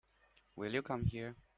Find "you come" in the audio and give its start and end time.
0.73-1.05